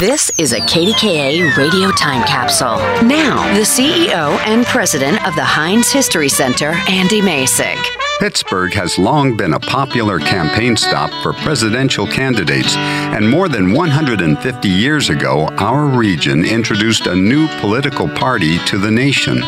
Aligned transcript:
This 0.00 0.30
is 0.38 0.54
a 0.54 0.60
KDKA 0.60 1.54
radio 1.58 1.90
time 1.90 2.26
capsule. 2.26 2.78
Now, 3.06 3.52
the 3.52 3.60
CEO 3.60 4.38
and 4.46 4.64
president 4.64 5.22
of 5.26 5.34
the 5.34 5.44
Heinz 5.44 5.92
History 5.92 6.30
Center, 6.30 6.70
Andy 6.88 7.20
Masich. 7.20 7.84
Pittsburgh 8.18 8.72
has 8.72 8.98
long 8.98 9.36
been 9.36 9.52
a 9.52 9.60
popular 9.60 10.18
campaign 10.18 10.74
stop 10.74 11.10
for 11.22 11.34
presidential 11.34 12.06
candidates, 12.06 12.74
and 12.76 13.28
more 13.28 13.50
than 13.50 13.74
150 13.74 14.68
years 14.70 15.10
ago, 15.10 15.48
our 15.58 15.84
region 15.84 16.46
introduced 16.46 17.06
a 17.06 17.14
new 17.14 17.46
political 17.60 18.08
party 18.08 18.58
to 18.60 18.78
the 18.78 18.90
nation. 18.90 19.42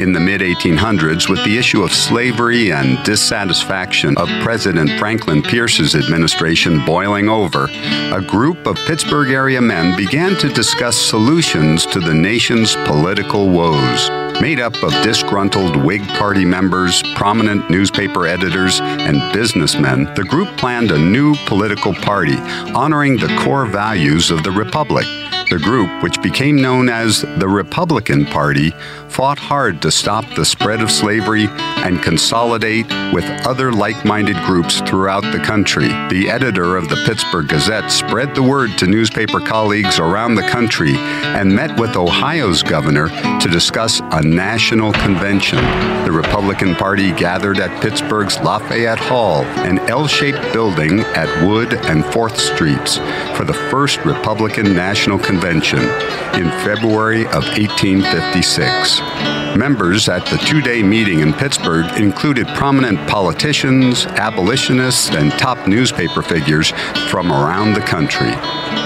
In 0.00 0.14
the 0.14 0.18
mid 0.18 0.40
1800s, 0.40 1.28
with 1.28 1.44
the 1.44 1.58
issue 1.58 1.82
of 1.82 1.92
slavery 1.92 2.72
and 2.72 3.04
dissatisfaction 3.04 4.16
of 4.16 4.30
President 4.42 4.98
Franklin 4.98 5.42
Pierce's 5.42 5.94
administration 5.94 6.82
boiling 6.86 7.28
over, 7.28 7.66
a 7.68 8.24
group 8.26 8.66
of 8.66 8.76
Pittsburgh 8.86 9.30
area 9.30 9.60
men 9.60 9.94
began 9.98 10.36
to 10.36 10.48
discuss 10.48 10.96
solutions 10.96 11.84
to 11.84 12.00
the 12.00 12.14
nation's 12.14 12.76
political 12.86 13.50
woes. 13.50 14.08
Made 14.40 14.58
up 14.58 14.74
of 14.82 14.92
disgruntled 15.02 15.76
Whig 15.76 16.00
Party 16.08 16.46
members, 16.46 17.02
prominent 17.14 17.68
newspaper 17.68 18.26
editors, 18.26 18.80
and 18.80 19.20
businessmen, 19.34 20.04
the 20.14 20.24
group 20.24 20.48
planned 20.56 20.92
a 20.92 20.98
new 20.98 21.34
political 21.44 21.92
party 21.92 22.38
honoring 22.74 23.18
the 23.18 23.36
core 23.44 23.66
values 23.66 24.30
of 24.30 24.44
the 24.44 24.50
Republic. 24.50 25.04
The 25.50 25.58
group, 25.58 26.04
which 26.04 26.22
became 26.22 26.62
known 26.62 26.88
as 26.88 27.22
the 27.22 27.48
Republican 27.48 28.24
Party, 28.24 28.72
fought 29.08 29.40
hard 29.40 29.82
to 29.82 29.90
stop 29.90 30.24
the 30.36 30.44
spread 30.44 30.80
of 30.80 30.92
slavery 30.92 31.48
and 31.50 32.00
consolidate 32.00 32.86
with 33.12 33.24
other 33.44 33.72
like 33.72 34.04
minded 34.04 34.36
groups 34.46 34.80
throughout 34.82 35.22
the 35.32 35.40
country. 35.40 35.88
The 35.88 36.30
editor 36.30 36.76
of 36.76 36.88
the 36.88 37.02
Pittsburgh 37.04 37.48
Gazette 37.48 37.90
spread 37.90 38.36
the 38.36 38.44
word 38.44 38.78
to 38.78 38.86
newspaper 38.86 39.40
colleagues 39.40 39.98
around 39.98 40.36
the 40.36 40.46
country 40.46 40.94
and 40.94 41.52
met 41.52 41.76
with 41.80 41.96
Ohio's 41.96 42.62
governor 42.62 43.08
to 43.40 43.48
discuss 43.48 43.98
a 44.12 44.22
national 44.22 44.92
convention. 44.92 45.58
The 46.04 46.12
Republican 46.12 46.76
Party 46.76 47.10
gathered 47.10 47.58
at 47.58 47.82
Pittsburgh's 47.82 48.38
Lafayette 48.38 49.00
Hall, 49.00 49.42
an 49.66 49.80
L 49.90 50.06
shaped 50.06 50.52
building 50.52 51.00
at 51.00 51.44
Wood 51.44 51.74
and 51.74 52.04
4th 52.04 52.36
Streets, 52.36 52.98
for 53.36 53.44
the 53.44 53.58
first 53.68 53.98
Republican 54.04 54.76
National 54.76 55.18
Convention 55.18 55.39
in 56.34 56.48
February 56.64 57.24
of 57.26 57.44
1856. 57.56 59.00
Members 59.56 60.08
at 60.08 60.24
the 60.26 60.38
two 60.38 60.60
day 60.60 60.82
meeting 60.82 61.20
in 61.20 61.32
Pittsburgh 61.32 61.86
included 62.00 62.46
prominent 62.48 62.98
politicians, 63.08 64.06
abolitionists, 64.06 65.10
and 65.10 65.32
top 65.32 65.66
newspaper 65.66 66.22
figures 66.22 66.70
from 67.08 67.32
around 67.32 67.74
the 67.74 67.80
country. 67.80 68.30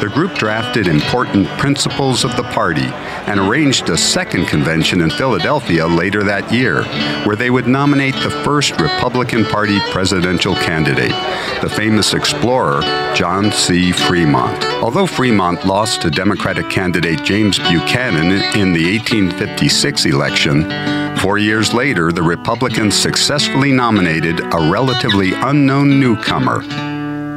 The 0.00 0.10
group 0.14 0.34
drafted 0.34 0.86
important 0.86 1.46
principles 1.58 2.24
of 2.24 2.36
the 2.36 2.42
party 2.44 2.86
and 3.26 3.38
arranged 3.38 3.88
a 3.90 3.98
second 3.98 4.46
convention 4.46 5.00
in 5.00 5.10
Philadelphia 5.10 5.86
later 5.86 6.22
that 6.24 6.50
year, 6.52 6.84
where 7.24 7.36
they 7.36 7.50
would 7.50 7.66
nominate 7.66 8.14
the 8.14 8.30
first 8.30 8.80
Republican 8.80 9.44
Party 9.44 9.78
presidential 9.90 10.54
candidate, 10.54 11.12
the 11.60 11.68
famous 11.68 12.14
explorer 12.14 12.80
John 13.14 13.52
C. 13.52 13.92
Fremont. 13.92 14.64
Although 14.82 15.06
Fremont 15.06 15.66
lost 15.66 16.02
to 16.02 16.10
Democratic 16.10 16.70
candidate 16.70 17.22
James 17.22 17.58
Buchanan 17.58 18.32
in 18.58 18.72
the 18.72 18.98
1856 18.98 20.06
election, 20.50 21.16
four 21.18 21.38
years 21.38 21.72
later, 21.72 22.12
the 22.12 22.22
Republicans 22.22 22.94
successfully 22.94 23.72
nominated 23.72 24.40
a 24.40 24.70
relatively 24.70 25.32
unknown 25.32 26.00
newcomer, 26.00 26.62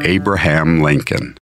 Abraham 0.03 0.81
Lincoln. 0.81 1.38